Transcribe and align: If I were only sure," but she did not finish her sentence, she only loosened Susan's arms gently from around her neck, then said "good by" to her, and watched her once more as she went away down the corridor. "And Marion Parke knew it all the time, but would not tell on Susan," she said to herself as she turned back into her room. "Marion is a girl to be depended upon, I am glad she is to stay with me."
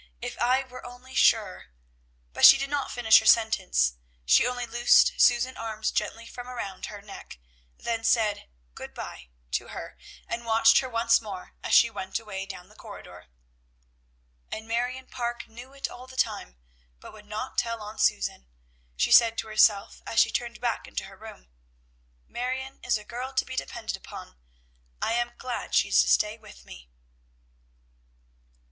If 0.19 0.35
I 0.39 0.63
were 0.63 0.83
only 0.83 1.13
sure," 1.13 1.67
but 2.33 2.43
she 2.43 2.57
did 2.57 2.71
not 2.71 2.89
finish 2.89 3.19
her 3.19 3.25
sentence, 3.27 3.97
she 4.25 4.47
only 4.47 4.65
loosened 4.65 5.21
Susan's 5.21 5.57
arms 5.57 5.91
gently 5.91 6.25
from 6.25 6.47
around 6.47 6.87
her 6.87 7.03
neck, 7.03 7.37
then 7.77 8.03
said 8.03 8.49
"good 8.73 8.95
by" 8.95 9.29
to 9.51 9.67
her, 9.67 9.99
and 10.27 10.43
watched 10.43 10.79
her 10.79 10.89
once 10.89 11.21
more 11.21 11.53
as 11.63 11.75
she 11.75 11.91
went 11.91 12.17
away 12.17 12.47
down 12.47 12.67
the 12.67 12.75
corridor. 12.75 13.27
"And 14.51 14.67
Marion 14.67 15.05
Parke 15.05 15.47
knew 15.47 15.71
it 15.73 15.87
all 15.87 16.07
the 16.07 16.17
time, 16.17 16.57
but 16.99 17.13
would 17.13 17.27
not 17.27 17.59
tell 17.59 17.83
on 17.83 17.99
Susan," 17.99 18.47
she 18.95 19.11
said 19.11 19.37
to 19.37 19.47
herself 19.49 20.01
as 20.07 20.19
she 20.19 20.31
turned 20.31 20.59
back 20.59 20.87
into 20.87 21.03
her 21.03 21.15
room. 21.15 21.47
"Marion 22.27 22.79
is 22.83 22.97
a 22.97 23.03
girl 23.03 23.33
to 23.33 23.45
be 23.45 23.55
depended 23.55 23.97
upon, 23.97 24.35
I 24.99 25.13
am 25.13 25.33
glad 25.37 25.75
she 25.75 25.89
is 25.89 26.01
to 26.01 26.07
stay 26.07 26.39
with 26.39 26.65
me." 26.65 26.89